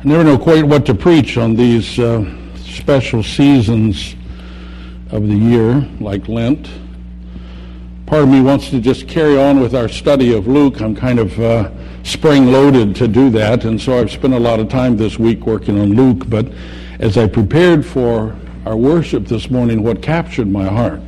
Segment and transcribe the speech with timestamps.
[0.00, 2.24] I never know quite what to preach on these uh,
[2.56, 4.16] special seasons
[5.10, 6.70] of the year, like Lent.
[8.06, 10.80] Part of me wants to just carry on with our study of Luke.
[10.80, 11.70] I'm kind of uh,
[12.02, 15.44] spring loaded to do that, and so I've spent a lot of time this week
[15.44, 16.30] working on Luke.
[16.30, 16.50] But
[16.98, 21.02] as I prepared for our worship this morning, what captured my heart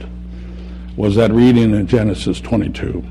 [0.98, 3.02] was that reading in Genesis 22.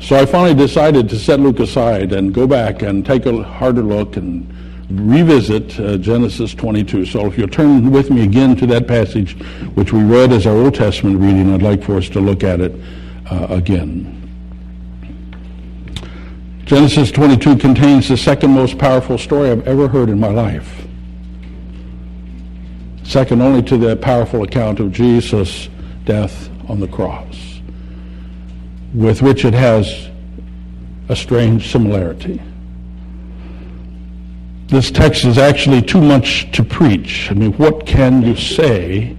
[0.00, 3.82] So I finally decided to set Luke aside and go back and take a harder
[3.82, 4.50] look and
[4.90, 7.04] revisit uh, Genesis 22.
[7.04, 9.38] So if you'll turn with me again to that passage
[9.74, 12.60] which we read as our Old Testament reading, I'd like for us to look at
[12.60, 12.74] it
[13.30, 14.16] uh, again.
[16.64, 20.86] Genesis 22 contains the second most powerful story I've ever heard in my life.
[23.02, 25.68] Second only to the powerful account of Jesus'
[26.04, 27.50] death on the cross
[28.94, 30.08] with which it has
[31.08, 32.40] a strange similarity.
[34.66, 37.30] This text is actually too much to preach.
[37.30, 39.16] I mean, what can you say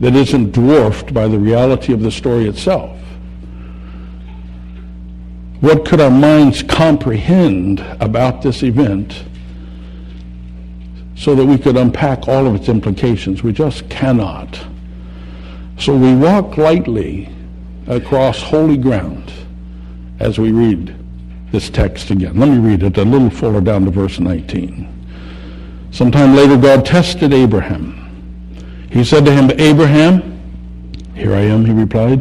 [0.00, 2.98] that isn't dwarfed by the reality of the story itself?
[5.60, 9.22] What could our minds comprehend about this event
[11.14, 13.44] so that we could unpack all of its implications?
[13.44, 14.60] We just cannot.
[15.78, 17.31] So we walk lightly
[17.86, 19.32] across holy ground
[20.20, 20.96] as we read
[21.50, 22.38] this text again.
[22.38, 24.88] Let me read it a little fuller down to verse 19.
[25.90, 27.98] Sometime later, God tested Abraham.
[28.90, 30.32] He said to him, Abraham,
[31.14, 32.20] here I am, he replied.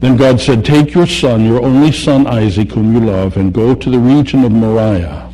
[0.00, 3.74] Then God said, Take your son, your only son Isaac, whom you love, and go
[3.74, 5.32] to the region of Moriah.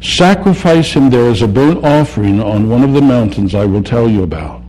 [0.00, 4.08] Sacrifice him there as a burnt offering on one of the mountains I will tell
[4.08, 4.62] you about.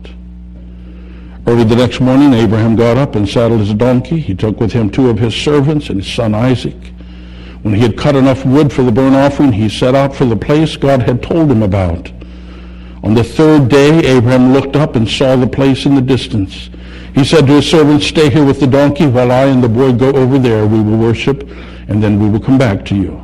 [1.46, 4.18] Early the next morning, Abraham got up and saddled his donkey.
[4.18, 6.76] He took with him two of his servants and his son Isaac.
[7.62, 10.36] When he had cut enough wood for the burnt offering, he set out for the
[10.36, 12.10] place God had told him about.
[13.02, 16.70] On the third day, Abraham looked up and saw the place in the distance.
[17.14, 19.92] He said to his servants, Stay here with the donkey while I and the boy
[19.92, 20.66] go over there.
[20.66, 21.46] We will worship,
[21.88, 23.23] and then we will come back to you.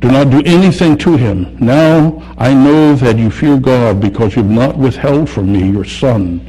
[0.00, 1.56] Do not do anything to him.
[1.58, 5.84] Now I know that you fear God because you have not withheld from me your
[5.84, 6.40] son,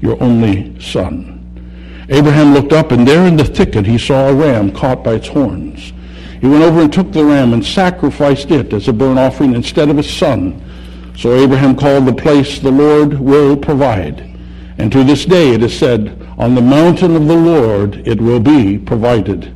[0.00, 1.36] your only son.
[2.08, 5.28] Abraham looked up, and there in the thicket he saw a ram caught by its
[5.28, 5.92] horns.
[6.40, 9.88] He went over and took the ram and sacrificed it as a burnt offering instead
[9.88, 10.62] of his son.
[11.16, 14.20] So Abraham called the place the Lord will provide.
[14.78, 18.40] And to this day it is said, On the mountain of the Lord it will
[18.40, 19.55] be provided.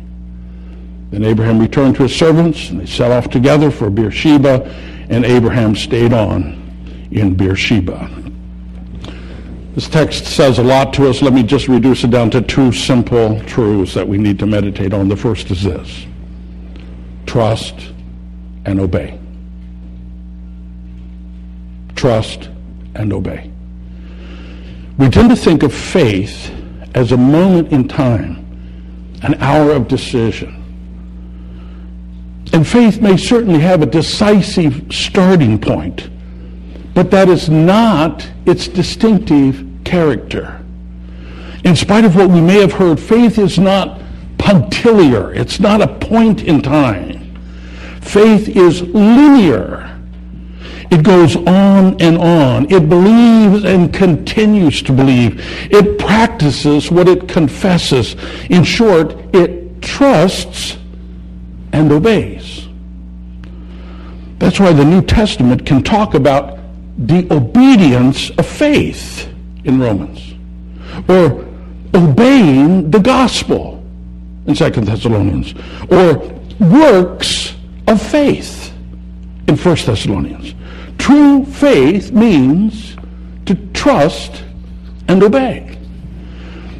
[1.11, 4.63] Then Abraham returned to his servants, and they set off together for Beersheba,
[5.09, 6.57] and Abraham stayed on
[7.11, 8.09] in Beersheba.
[9.75, 11.21] This text says a lot to us.
[11.21, 14.93] Let me just reduce it down to two simple truths that we need to meditate
[14.93, 15.09] on.
[15.09, 16.05] The first is this
[17.25, 17.75] trust
[18.65, 19.17] and obey.
[21.95, 22.49] Trust
[22.95, 23.49] and obey.
[24.97, 26.51] We tend to think of faith
[26.93, 28.45] as a moment in time,
[29.23, 30.60] an hour of decision
[32.53, 36.09] and faith may certainly have a decisive starting point,
[36.93, 40.61] but that is not its distinctive character.
[41.63, 44.01] In spite of what we may have heard, faith is not
[44.37, 45.33] punctiliar.
[45.33, 47.35] It's not a point in time.
[48.01, 49.87] Faith is linear.
[50.89, 52.69] It goes on and on.
[52.69, 55.39] It believes and continues to believe.
[55.71, 58.17] It practices what it confesses.
[58.49, 60.77] In short, it trusts
[61.73, 62.67] and obeys.
[64.39, 66.57] That's why the New Testament can talk about
[66.97, 69.29] the obedience of faith
[69.63, 70.33] in Romans
[71.07, 71.45] or
[71.93, 73.83] obeying the gospel
[74.47, 75.53] in Second Thessalonians
[75.89, 76.17] or
[76.59, 77.55] works
[77.87, 78.73] of faith
[79.47, 80.55] in First Thessalonians.
[80.97, 82.95] True faith means
[83.45, 84.43] to trust
[85.07, 85.77] and obey.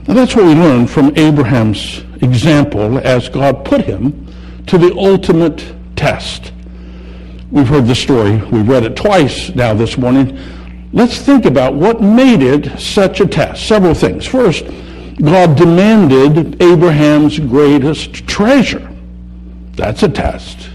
[0.07, 4.27] And that's what we learn from Abraham's example as God put him
[4.67, 6.51] to the ultimate test.
[7.51, 8.37] We've heard the story.
[8.37, 10.39] We've read it twice now this morning.
[10.93, 13.67] Let's think about what made it such a test.
[13.67, 14.25] Several things.
[14.25, 14.65] First,
[15.21, 18.87] God demanded Abraham's greatest treasure.
[19.75, 20.69] That's a test.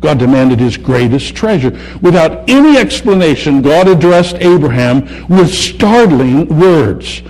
[0.00, 1.70] God demanded his greatest treasure.
[2.02, 7.22] Without any explanation, God addressed Abraham with startling words.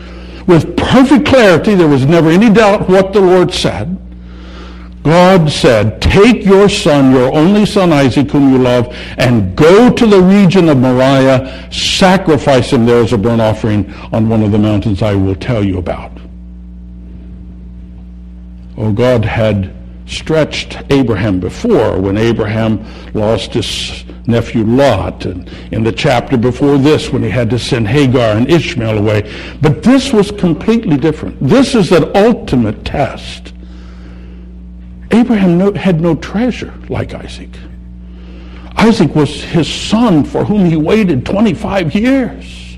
[0.47, 3.97] With perfect clarity, there was never any doubt what the Lord said.
[5.05, 10.07] God said, Take your son, your only son Isaac, whom you love, and go to
[10.07, 14.59] the region of Moriah, sacrifice him there as a burnt offering on one of the
[14.59, 16.11] mountains I will tell you about.
[18.79, 19.75] Oh, God had
[20.07, 27.11] stretched Abraham before when Abraham lost his nephew Lot, and in the chapter before this
[27.11, 29.31] when he had to send Hagar and Ishmael away.
[29.61, 31.37] But this was completely different.
[31.47, 33.54] This is an ultimate test.
[35.25, 37.49] Abraham no, had no treasure like Isaac.
[38.77, 42.77] Isaac was his son for whom he waited 25 years.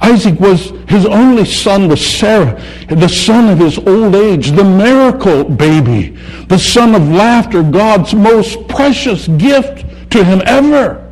[0.00, 2.58] Isaac was his only son was Sarah,
[2.88, 6.16] the son of his old age, the miracle baby,
[6.48, 11.06] the son of laughter, God's most precious gift to him ever.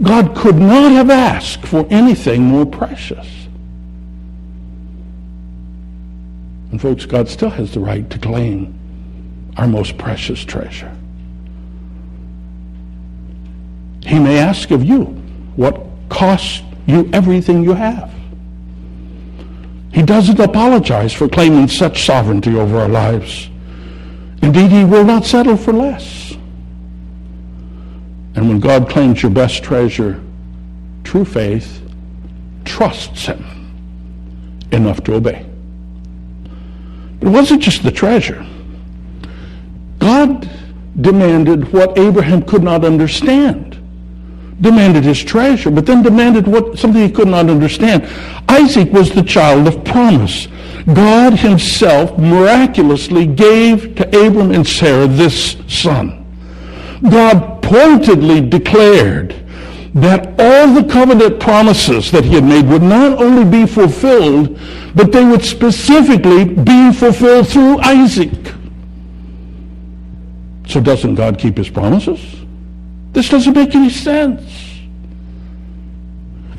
[0.00, 3.41] God could not have asked for anything more precious.
[6.72, 8.78] And folks, God still has the right to claim
[9.58, 10.90] our most precious treasure.
[14.04, 15.04] He may ask of you
[15.54, 15.78] what
[16.08, 18.10] cost you everything you have.
[19.92, 23.50] He doesn't apologize for claiming such sovereignty over our lives.
[24.40, 26.32] Indeed, he will not settle for less.
[28.34, 30.22] And when God claims your best treasure,
[31.04, 31.82] true faith
[32.64, 33.44] trusts him
[34.72, 35.51] enough to obey.
[37.22, 38.44] It wasn't just the treasure.
[39.98, 40.50] God
[41.00, 43.78] demanded what Abraham could not understand.
[44.60, 48.08] Demanded his treasure, but then demanded what something he could not understand.
[48.48, 50.48] Isaac was the child of promise.
[50.92, 56.18] God himself miraculously gave to Abram and Sarah this son.
[57.08, 59.36] God pointedly declared
[59.94, 64.58] that all the covenant promises that he had made would not only be fulfilled,
[64.94, 68.54] but they would specifically be fulfilled through Isaac.
[70.66, 72.20] So doesn't God keep his promises?
[73.12, 74.42] This doesn't make any sense.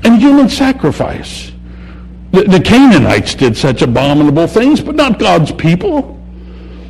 [0.03, 1.51] And human sacrifice.
[2.31, 6.19] The, the Canaanites did such abominable things, but not God's people.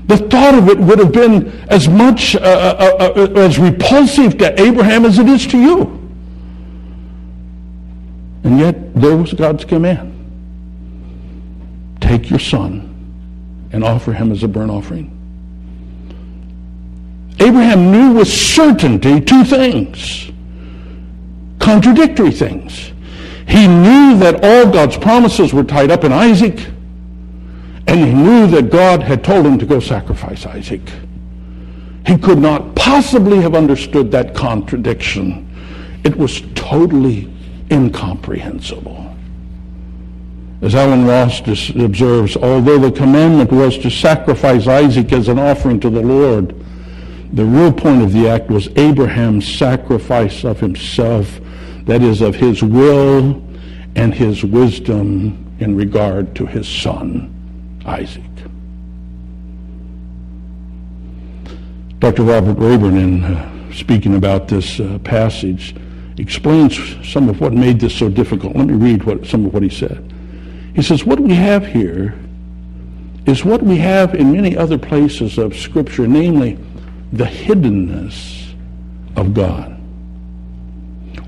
[0.08, 4.38] The thought of it would have been as much uh, uh, uh, uh as repulsive
[4.40, 6.00] to Abraham as it is to you.
[8.44, 10.13] And yet, there was God's command.
[12.04, 12.90] Take your son
[13.72, 15.10] and offer him as a burnt offering.
[17.40, 20.30] Abraham knew with certainty two things,
[21.60, 22.92] contradictory things.
[23.48, 26.60] He knew that all God's promises were tied up in Isaac,
[27.88, 30.82] and he knew that God had told him to go sacrifice Isaac.
[32.06, 35.50] He could not possibly have understood that contradiction.
[36.04, 37.34] It was totally
[37.72, 39.03] incomprehensible.
[40.64, 41.42] As Allen Ross
[41.72, 46.56] observes, although the commandment was to sacrifice Isaac as an offering to the Lord,
[47.34, 51.42] the real point of the act was Abraham's sacrifice of himself,
[51.84, 53.44] that is, of his will
[53.96, 58.24] and his wisdom in regard to his son, Isaac.
[62.00, 62.24] Dr.
[62.24, 65.76] Robert Rayburn, in uh, speaking about this uh, passage,
[66.18, 68.56] explains some of what made this so difficult.
[68.56, 70.14] Let me read what, some of what he said.
[70.76, 72.18] He says, What we have here
[73.26, 76.58] is what we have in many other places of Scripture, namely
[77.14, 78.54] the hiddenness
[79.16, 79.70] of God.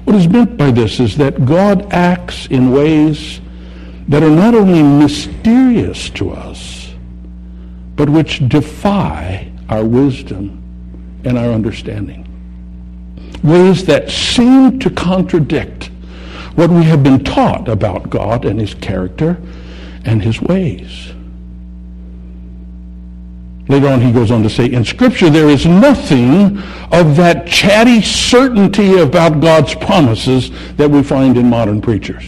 [0.05, 3.41] What is meant by this is that God acts in ways
[4.07, 6.93] that are not only mysterious to us,
[7.95, 10.61] but which defy our wisdom
[11.23, 12.21] and our understanding.
[13.43, 15.91] ways that seem to contradict
[16.55, 19.37] what we have been taught about God and his character
[20.05, 21.11] and his ways.
[23.67, 26.59] Later on, he goes on to say, in Scripture, there is nothing
[26.91, 32.23] of that chatty certainty about God's promises that we find in modern preachers.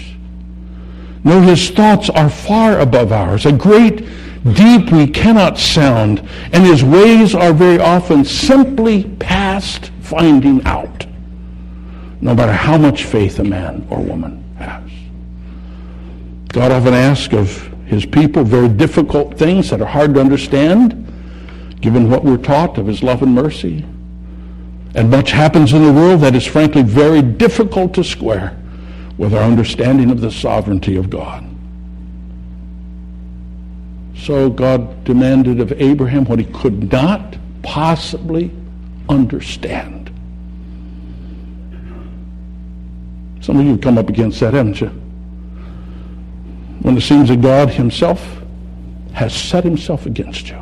[1.24, 4.08] No, his thoughts are far above ours, a great
[4.54, 11.06] deep we cannot sound, and his ways are very often simply past finding out,
[12.22, 14.92] no matter how much faith a man or woman has.
[16.50, 20.92] God often asks of his people very difficult things that are hard to understand,
[21.80, 23.86] given what we're taught of his love and mercy.
[24.96, 28.58] And much happens in the world that is frankly very difficult to square
[29.18, 31.44] with our understanding of the sovereignty of God.
[34.18, 38.52] So God demanded of Abraham what he could not possibly
[39.08, 39.97] understand.
[43.48, 44.88] Some of you have come up against that, haven't you?
[46.82, 48.42] When it seems that God himself
[49.14, 50.58] has set himself against you.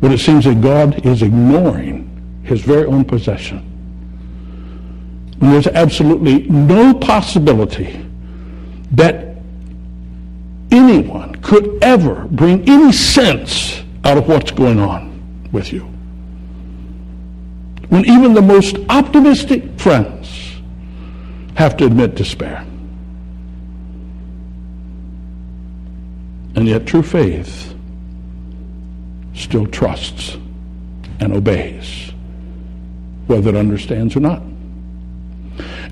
[0.00, 3.60] When it seems that God is ignoring his very own possession.
[5.38, 8.06] When there's absolutely no possibility
[8.90, 9.38] that
[10.70, 15.80] anyone could ever bring any sense out of what's going on with you.
[17.88, 20.15] When even the most optimistic friends
[21.56, 22.64] have to admit despair.
[26.54, 27.74] And yet true faith
[29.34, 30.36] still trusts
[31.20, 32.12] and obeys,
[33.26, 34.42] whether it understands or not.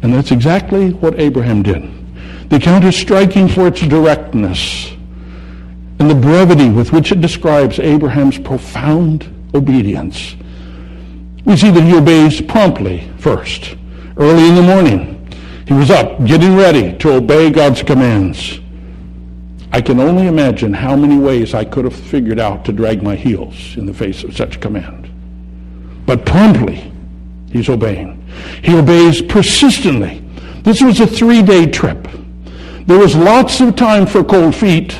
[0.02, 1.90] And that's exactly what Abraham did.
[2.50, 4.90] The account is striking for its directness
[5.98, 10.36] and the brevity with which it describes Abraham's profound obedience.
[11.46, 13.76] We see that he obeys promptly first.
[14.16, 15.13] Early in the morning,
[15.66, 18.60] he was up, getting ready to obey God's commands.
[19.72, 23.16] I can only imagine how many ways I could have figured out to drag my
[23.16, 25.10] heels in the face of such command.
[26.06, 26.92] But promptly,
[27.50, 28.24] he's obeying.
[28.62, 30.22] He obeys persistently.
[30.62, 32.06] This was a three-day trip.
[32.86, 34.96] There was lots of time for cold feet,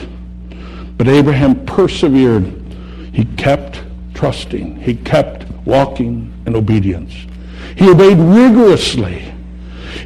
[0.97, 2.45] but Abraham persevered.
[3.13, 3.83] He kept
[4.15, 4.81] trusting.
[4.81, 7.13] He kept walking in obedience.
[7.77, 9.34] He obeyed rigorously.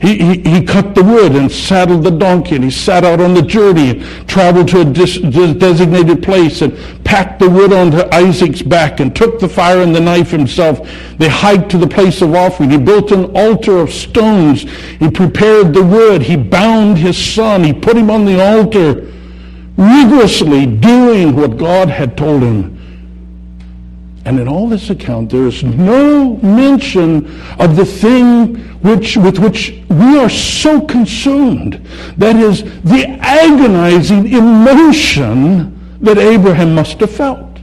[0.00, 3.34] He, he, he, cut the wood and saddled the donkey and he sat out on
[3.34, 8.62] the journey and traveled to a dis, designated place and packed the wood onto Isaac's
[8.62, 10.88] back and took the fire and the knife himself.
[11.18, 12.70] They hiked to the place of offering.
[12.70, 14.62] He built an altar of stones.
[14.98, 16.22] He prepared the wood.
[16.22, 17.64] He bound his son.
[17.64, 19.10] He put him on the altar,
[19.76, 22.77] rigorously doing what God had told him.
[24.28, 29.82] And in all this account, there is no mention of the thing which, with which
[29.88, 31.82] we are so consumed.
[32.18, 37.58] That is the agonizing emotion that Abraham must have felt.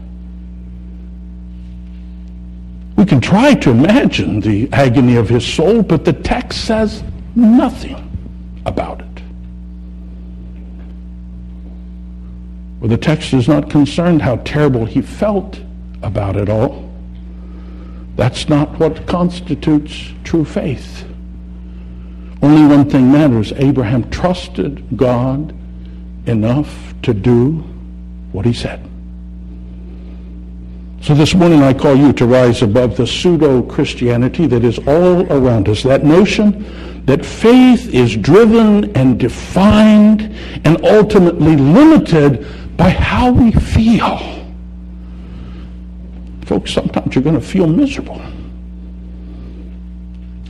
[2.97, 7.03] We can try to imagine the agony of his soul, but the text says
[7.35, 8.09] nothing
[8.65, 9.21] about it.
[12.79, 15.59] Well, the text is not concerned how terrible he felt
[16.05, 16.89] about it all.
[18.15, 21.05] That's not what constitutes true faith.
[22.41, 23.51] Only one thing matters.
[23.57, 25.53] Abraham trusted God
[26.27, 27.63] enough to do
[28.31, 28.87] what he said.
[31.01, 35.69] So this morning I call you to rise above the pseudo-Christianity that is all around
[35.69, 35.83] us.
[35.83, 40.21] That notion that faith is driven and defined
[40.65, 42.47] and ultimately limited
[42.77, 44.34] by how we feel.
[46.45, 48.21] Folks, sometimes you're going to feel miserable.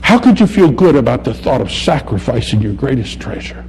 [0.02, 3.66] How could you feel good about the thought of sacrificing your greatest treasure?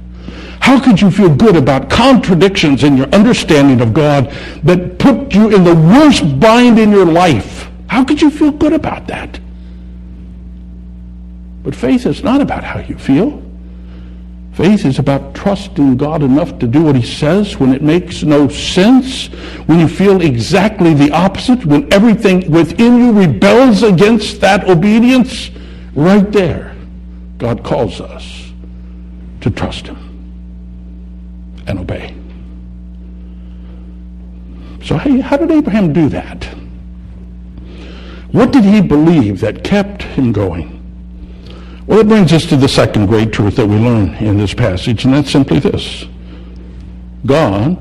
[0.59, 4.29] How could you feel good about contradictions in your understanding of God
[4.63, 7.69] that put you in the worst bind in your life?
[7.87, 9.39] How could you feel good about that?
[11.63, 13.41] But faith is not about how you feel.
[14.57, 18.47] Faith is about trusting God enough to do what he says when it makes no
[18.47, 19.27] sense,
[19.67, 25.51] when you feel exactly the opposite, when everything within you rebels against that obedience.
[25.93, 26.75] Right there,
[27.37, 28.51] God calls us
[29.41, 29.99] to trust him
[31.67, 32.15] and obey.
[34.83, 36.45] So hey, how did Abraham do that?
[38.31, 40.76] What did he believe that kept him going?
[41.87, 45.05] Well, it brings us to the second great truth that we learn in this passage,
[45.05, 46.05] and that's simply this
[47.25, 47.77] God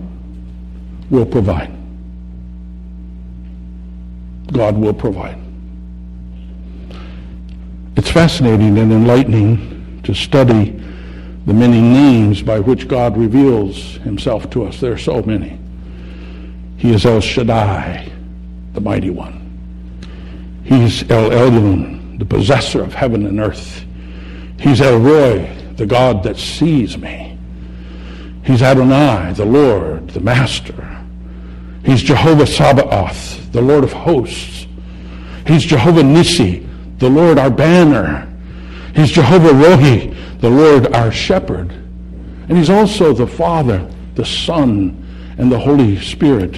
[1.11, 1.77] will provide.
[4.53, 5.39] God will provide.
[7.97, 10.71] It's fascinating and enlightening to study
[11.47, 14.81] the many names by which God reveals himself to us.
[14.81, 15.59] There are so many.
[16.77, 18.09] He is El Shaddai,
[18.73, 19.43] the mighty one.
[20.63, 23.85] He's El Elyon, the possessor of heaven and earth.
[24.59, 27.39] He's El Roi, the God that sees me.
[28.45, 31.05] He's Adonai, the Lord, the Master.
[31.85, 34.67] He's Jehovah Sabaoth, the Lord of hosts.
[35.47, 36.67] He's Jehovah Nissi,
[36.99, 38.33] the Lord our banner.
[38.95, 41.71] He's Jehovah Rohi, the Lord our shepherd.
[42.49, 46.57] And he's also the Father, the Son, and the Holy Spirit.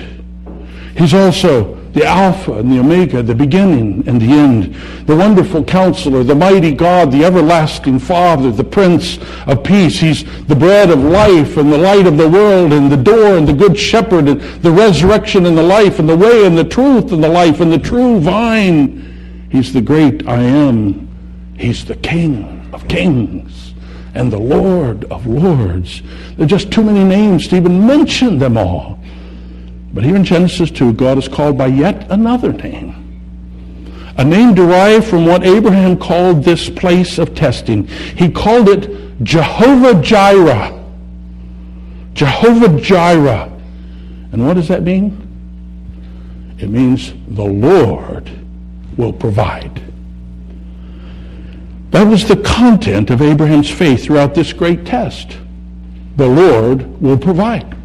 [0.96, 4.74] He's also the Alpha and the Omega, the beginning and the end,
[5.06, 9.98] the wonderful counselor, the mighty God, the everlasting Father, the Prince of Peace.
[9.98, 13.48] He's the bread of life and the light of the world and the door and
[13.48, 17.10] the good shepherd and the resurrection and the life and the way and the truth
[17.10, 19.48] and the life and the true vine.
[19.50, 21.08] He's the great I am.
[21.58, 23.74] He's the King of kings
[24.14, 26.02] and the Lord of lords.
[26.36, 29.00] There are just too many names to even mention them all.
[29.92, 32.94] But here in Genesis 2, God is called by yet another name.
[34.18, 37.86] A name derived from what Abraham called this place of testing.
[37.86, 40.74] He called it Jehovah Jireh.
[42.14, 43.52] Jehovah Jireh.
[44.32, 45.24] And what does that mean?
[46.58, 48.30] It means the Lord
[48.96, 49.80] will provide.
[51.92, 55.38] That was the content of Abraham's faith throughout this great test.
[56.16, 57.77] The Lord will provide.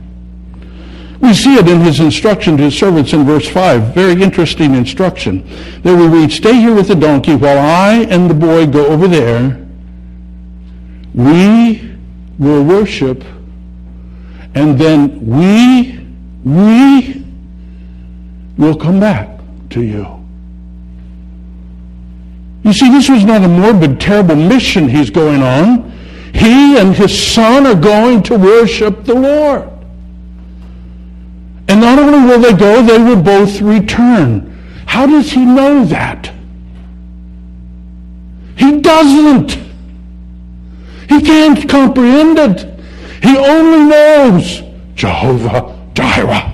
[1.24, 3.96] We see it in his instruction to his servants in verse 5.
[3.96, 5.48] Very interesting instruction.
[5.82, 9.08] There we read, Stay here with the donkey while I and the boy go over
[9.08, 9.66] there.
[11.14, 11.96] We
[12.38, 13.24] will worship,
[14.54, 16.06] and then we,
[16.44, 17.24] we
[18.58, 19.40] will come back
[19.70, 20.06] to you.
[22.64, 25.90] You see, this was not a morbid, terrible mission he's going on.
[26.34, 29.73] He and his son are going to worship the Lord.
[31.68, 34.50] And not only will they go, they will both return.
[34.86, 36.32] How does he know that?
[38.56, 39.52] He doesn't.
[41.10, 42.70] He can't comprehend it.
[43.24, 44.62] He only knows
[44.96, 46.54] Jehovah Jireh.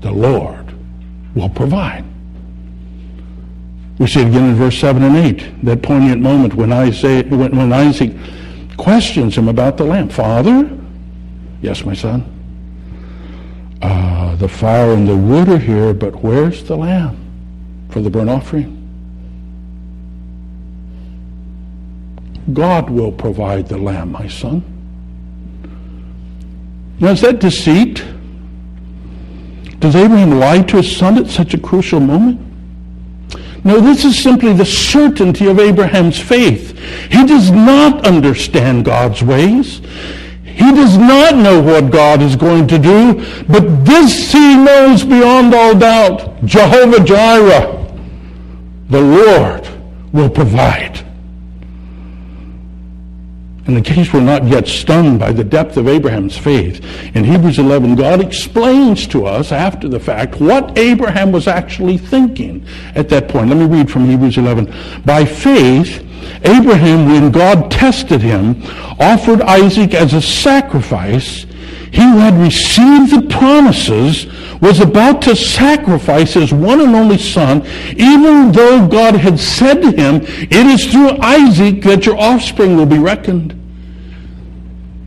[0.00, 0.74] The Lord
[1.34, 2.04] will provide.
[3.98, 7.72] We see it again in verse 7 and 8, that poignant moment when Isaac, when
[7.72, 8.12] Isaac
[8.76, 10.08] questions him about the lamb.
[10.08, 10.68] Father?
[11.62, 12.33] Yes, my son
[13.84, 17.18] uh, the fire and the wood are here, but where's the lamb
[17.90, 18.80] for the burnt offering?
[22.54, 24.64] God will provide the lamb, my son.
[26.98, 28.02] Now, is that deceit?
[29.80, 32.40] Does Abraham lie to his son at such a crucial moment?
[33.64, 36.78] No, this is simply the certainty of Abraham's faith.
[37.10, 39.82] He does not understand God's ways.
[40.54, 43.14] He does not know what God is going to do,
[43.48, 46.44] but this he knows beyond all doubt.
[46.44, 47.86] Jehovah Jireh,
[48.88, 49.68] the Lord,
[50.12, 51.04] will provide.
[53.66, 56.84] In the case we're not yet stunned by the depth of Abraham's faith,
[57.16, 62.66] in Hebrews 11, God explains to us after the fact what Abraham was actually thinking
[62.94, 63.48] at that point.
[63.48, 65.02] Let me read from Hebrews 11.
[65.06, 66.06] By faith,
[66.44, 68.62] Abraham, when God tested him,
[69.00, 71.46] offered Isaac as a sacrifice.
[71.94, 74.26] He who had received the promises
[74.60, 79.92] was about to sacrifice his one and only son, even though God had said to
[79.92, 83.52] him, It is through Isaac that your offspring will be reckoned.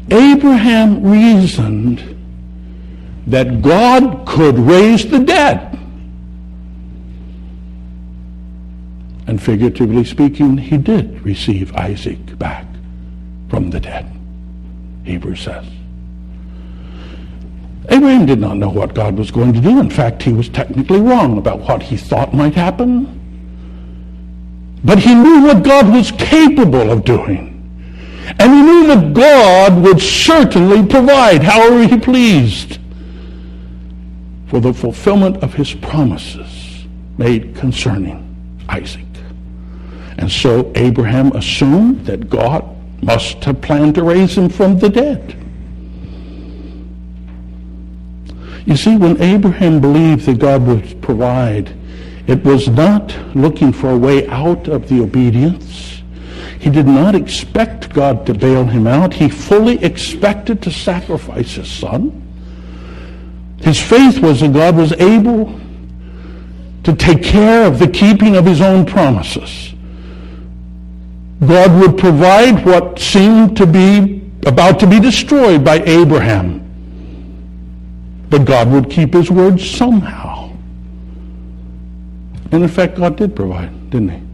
[0.09, 2.15] Abraham reasoned
[3.27, 5.77] that God could raise the dead.
[9.27, 12.65] And figuratively speaking, he did receive Isaac back
[13.49, 14.09] from the dead,
[15.03, 15.76] Hebrews says.
[17.89, 19.79] Abraham did not know what God was going to do.
[19.79, 23.13] In fact, he was technically wrong about what he thought might happen.
[24.83, 27.53] But he knew what God was capable of doing.
[28.39, 32.79] And he knew that God would certainly provide however he pleased
[34.47, 36.85] for the fulfillment of his promises
[37.17, 38.23] made concerning
[38.69, 39.05] Isaac.
[40.17, 42.65] And so Abraham assumed that God
[43.01, 45.46] must have planned to raise him from the dead.
[48.67, 51.73] You see, when Abraham believed that God would provide,
[52.27, 56.01] it was not looking for a way out of the obedience.
[56.59, 59.13] He did not expect God to bail him out.
[59.13, 62.11] He fully expected to sacrifice his son.
[63.61, 65.57] His faith was that God was able
[66.83, 69.73] to take care of the keeping of his own promises.
[71.39, 76.66] God would provide what seemed to be about to be destroyed by Abraham.
[78.29, 80.51] But God would keep his word somehow.
[82.51, 84.26] And in fact, God did provide, didn't he?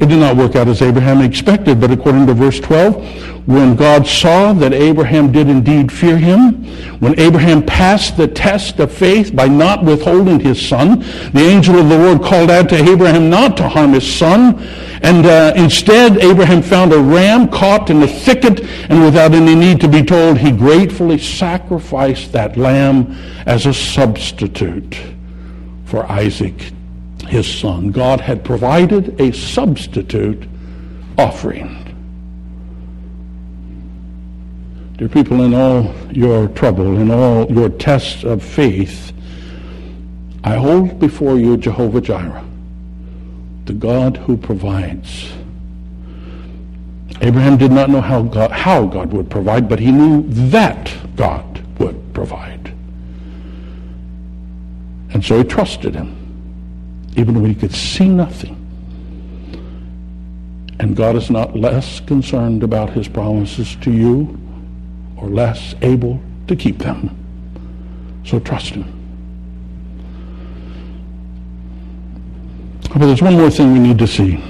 [0.00, 4.06] It did not work out as Abraham expected, but according to verse 12, when God
[4.06, 6.64] saw that Abraham did indeed fear him,
[7.00, 11.00] when Abraham passed the test of faith by not withholding his son,
[11.34, 14.58] the angel of the Lord called out to Abraham not to harm his son,
[15.02, 19.82] and uh, instead Abraham found a ram caught in a thicket, and without any need
[19.82, 23.12] to be told, he gratefully sacrificed that lamb
[23.44, 24.98] as a substitute
[25.84, 26.72] for Isaac
[27.30, 27.92] his son.
[27.92, 30.42] God had provided a substitute
[31.16, 31.76] offering.
[34.96, 39.12] Dear people, in all your trouble, in all your tests of faith,
[40.42, 42.44] I hold before you Jehovah Jireh,
[43.64, 45.32] the God who provides.
[47.22, 51.62] Abraham did not know how God, how God would provide, but he knew that God
[51.78, 52.74] would provide.
[55.12, 56.19] And so he trusted him
[57.16, 58.56] even when he could see nothing.
[60.78, 64.38] And God is not less concerned about his promises to you
[65.16, 67.16] or less able to keep them.
[68.24, 68.96] So trust him.
[72.92, 74.42] But there's one more thing we need to see.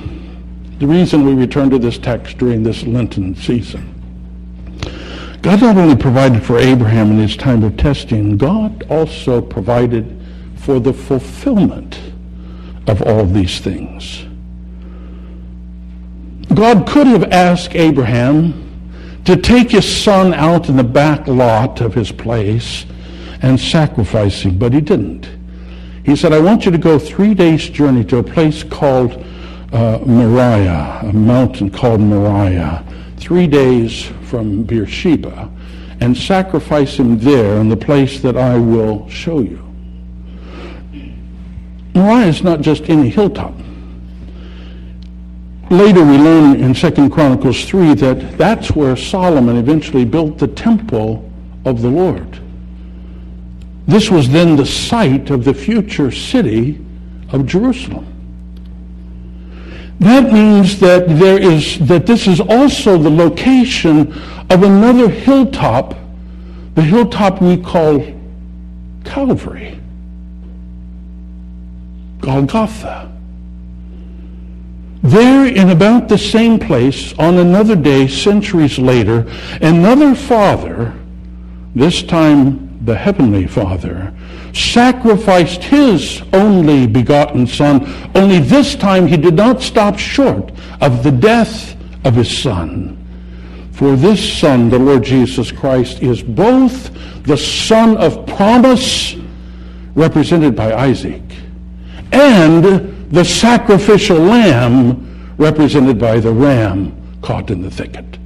[0.79, 3.96] The reason we return to this text during this Lenten season.
[5.42, 10.16] God not only provided for Abraham in his time of testing, God also provided
[10.57, 11.99] for the fulfillment
[12.90, 14.26] of all these things.
[16.53, 18.66] God could have asked Abraham
[19.24, 22.85] to take his son out in the back lot of his place
[23.42, 25.31] and sacrifice him, but he didn't.
[26.05, 29.12] He said, I want you to go three days' journey to a place called
[29.72, 32.85] uh, Moriah, a mountain called Moriah,
[33.16, 35.48] three days from Beersheba,
[36.00, 39.70] and sacrifice him there in the place that I will show you.
[41.94, 43.55] Moriah is not just any hilltop.
[45.70, 51.31] Later we learn in 2 Chronicles 3 that that's where Solomon eventually built the temple
[51.64, 52.40] of the Lord.
[53.87, 56.85] This was then the site of the future city
[57.33, 58.07] of Jerusalem.
[60.00, 64.12] That means that there is that this is also the location
[64.48, 65.94] of another hilltop,
[66.74, 68.07] the hilltop we call
[69.05, 69.80] Calvary.
[72.21, 73.11] Golgotha.
[75.03, 79.27] There, in about the same place, on another day, centuries later,
[79.63, 80.95] another father,
[81.75, 84.13] this time the Heavenly Father,
[84.53, 91.11] sacrificed his only begotten Son, only this time he did not stop short of the
[91.11, 92.97] death of his Son.
[93.73, 96.91] For this Son, the Lord Jesus Christ, is both
[97.25, 99.17] the Son of promise,
[99.95, 101.23] represented by Isaac,
[102.12, 108.18] and the sacrificial lamb represented by the ram caught in the thicket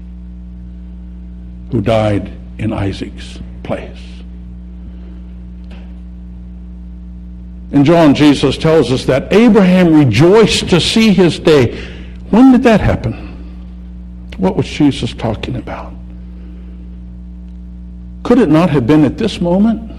[1.71, 3.99] who died in Isaac's place.
[7.73, 11.77] In John, Jesus tells us that Abraham rejoiced to see his day.
[12.31, 13.35] When did that happen?
[14.37, 15.93] What was Jesus talking about?
[18.23, 19.91] Could it not have been at this moment?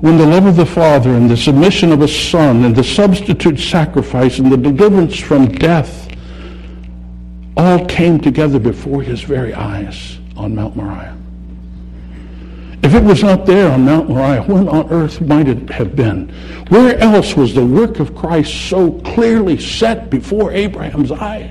[0.00, 3.58] When the love of the Father and the submission of a Son and the substitute
[3.58, 6.08] sacrifice and the deliverance from death
[7.56, 11.16] all came together before his very eyes on Mount Moriah.
[12.82, 16.30] If it was not there on Mount Moriah, when on earth might it have been?
[16.70, 21.50] Where else was the work of Christ so clearly set before Abraham's eyes?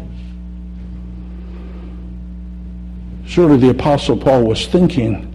[3.28, 5.29] Surely the Apostle Paul was thinking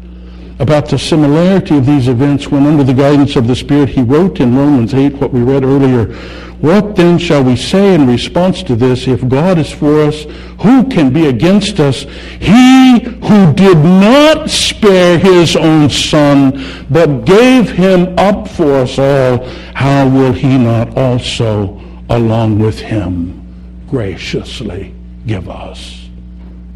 [0.59, 4.40] about the similarity of these events when under the guidance of the Spirit he wrote
[4.40, 6.14] in Romans 8 what we read earlier.
[6.61, 9.07] What then shall we say in response to this?
[9.07, 10.23] If God is for us,
[10.62, 12.07] who can be against us?
[12.40, 19.47] He who did not spare his own son, but gave him up for us all,
[19.75, 23.43] how will he not also, along with him,
[23.90, 24.95] graciously
[25.27, 26.09] give us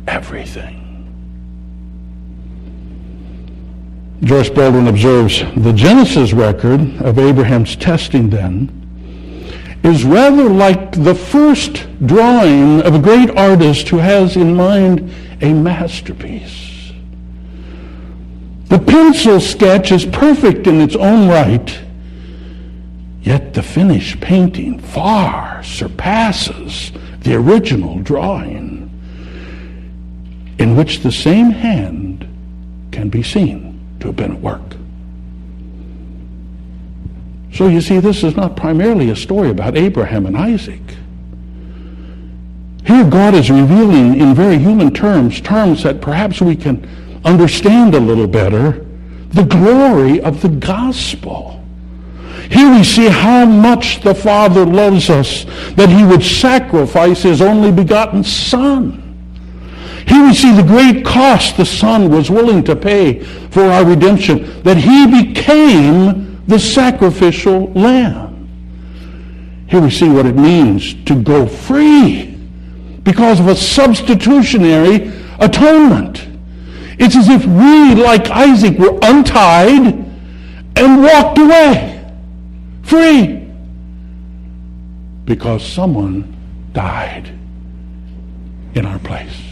[0.07, 0.78] everything?
[4.23, 8.75] Joyce Baldwin observes the Genesis record of Abraham's testing then
[9.85, 15.53] is rather like the first drawing of a great artist who has in mind a
[15.53, 16.93] masterpiece.
[18.65, 21.81] The pencil sketch is perfect in its own right,
[23.23, 28.91] yet the finished painting far surpasses the original drawing,
[30.59, 32.27] in which the same hand
[32.91, 33.68] can be seen
[34.01, 34.63] to have been at work.
[37.53, 40.83] So you see, this is not primarily a story about Abraham and Isaac.
[42.87, 46.89] Here God is revealing in very human terms, terms that perhaps we can
[47.25, 48.87] understand a little better,
[49.31, 51.63] the glory of the gospel.
[52.51, 57.73] Here we see how much the Father loves us, that he would sacrifice his only
[57.73, 59.08] begotten Son.
[60.09, 64.63] Here we see the great cost the Son was willing to pay for our redemption,
[64.63, 68.49] that he became the sacrificial lamb.
[69.69, 72.39] Here we see what it means to go free
[73.03, 76.27] because of a substitutionary atonement.
[76.99, 79.95] It's as if we, like Isaac, were untied
[80.77, 82.13] and walked away
[82.83, 83.47] free
[85.27, 86.35] because someone
[86.73, 87.29] died
[88.75, 89.48] in our place.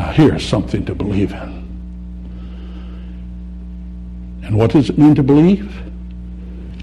[0.00, 1.68] Now, here's something to believe in.
[4.42, 5.76] And what does it mean to believe?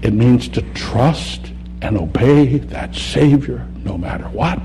[0.04, 1.50] It means to trust
[1.82, 4.60] and obey that Savior no matter what,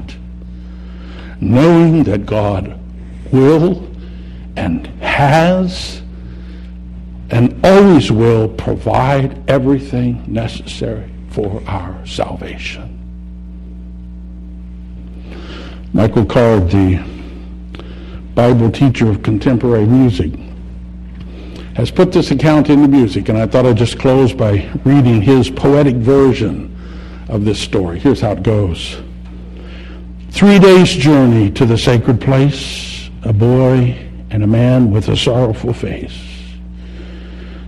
[1.41, 2.79] knowing that God
[3.31, 3.89] will
[4.55, 6.03] and has
[7.31, 12.99] and always will provide everything necessary for our salvation.
[15.91, 17.12] Michael Card, the
[18.35, 20.31] Bible teacher of contemporary music,
[21.75, 25.49] has put this account into music, and I thought I'd just close by reading his
[25.49, 26.75] poetic version
[27.29, 27.99] of this story.
[27.99, 29.01] Here's how it goes.
[30.31, 35.73] Three days' journey to the sacred place, a boy and a man with a sorrowful
[35.73, 36.17] face.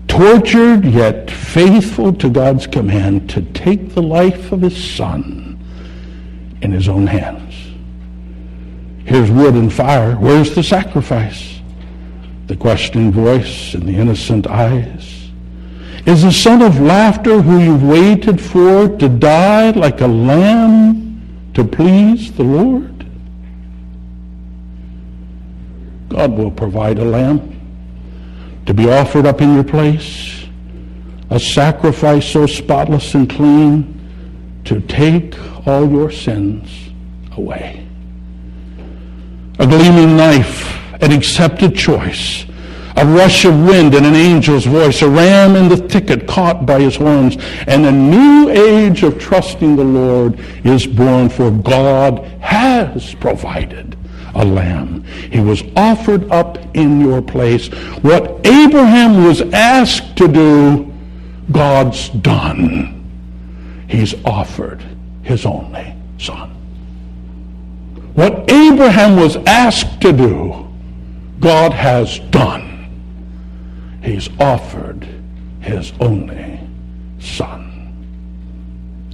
[0.08, 5.60] Tortured yet faithful to God's command to take the life of his son
[6.62, 7.45] in his own hands.
[9.16, 10.18] Here's wood and fire.
[10.18, 11.62] Where's the sacrifice?
[12.48, 15.30] The questioning voice and the innocent eyes.
[16.06, 21.64] Is the son of laughter who you've waited for to die like a lamb to
[21.64, 23.06] please the Lord?
[26.10, 27.58] God will provide a lamb
[28.66, 30.46] to be offered up in your place,
[31.30, 36.90] a sacrifice so spotless and clean to take all your sins
[37.38, 37.85] away.
[39.60, 42.46] A gleaming knife, an accepted choice
[42.98, 46.80] a rush of wind and an angel's voice, a ram in the thicket caught by
[46.80, 47.36] his horns,
[47.68, 53.98] and a new age of trusting the Lord is born, for God has provided
[54.34, 55.04] a lamb.
[55.04, 57.68] He was offered up in your place.
[58.02, 60.94] What Abraham was asked to do,
[61.52, 62.92] God's done.
[63.88, 64.82] He's offered
[65.22, 66.55] his only son.
[68.16, 70.74] What Abraham was asked to do,
[71.42, 72.90] God has done.
[74.02, 75.06] He's offered
[75.60, 76.62] his only
[77.20, 77.94] son.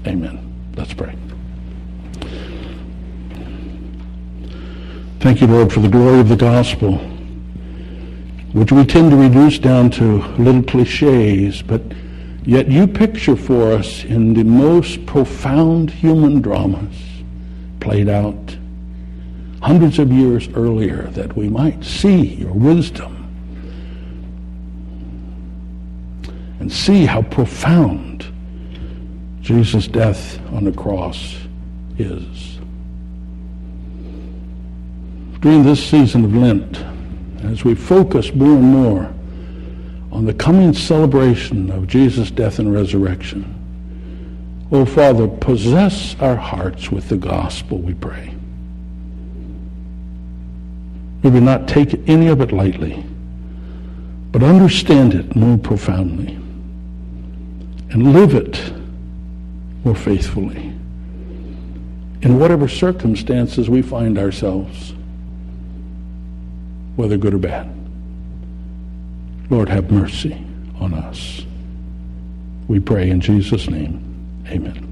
[0.05, 0.71] Amen.
[0.77, 1.15] Let's pray.
[5.19, 6.97] Thank you, Lord, for the glory of the gospel,
[8.53, 11.81] which we tend to reduce down to little cliches, but
[12.43, 16.95] yet you picture for us in the most profound human dramas
[17.79, 18.57] played out
[19.61, 23.17] hundreds of years earlier that we might see your wisdom
[26.59, 28.25] and see how profound
[29.41, 31.37] Jesus' death on the cross
[31.97, 32.59] is.
[35.41, 36.83] During this season of Lent,
[37.43, 39.13] as we focus more and more
[40.11, 43.57] on the coming celebration of Jesus' death and resurrection,
[44.71, 48.35] oh Father, possess our hearts with the gospel, we pray.
[51.23, 53.05] We will not take any of it lightly,
[54.31, 56.35] but understand it more profoundly
[57.91, 58.73] and live it
[59.83, 60.73] more faithfully
[62.21, 64.93] in whatever circumstances we find ourselves,
[66.95, 67.69] whether good or bad.
[69.49, 70.43] Lord, have mercy
[70.79, 71.45] on us.
[72.67, 74.43] We pray in Jesus' name.
[74.47, 74.90] Amen.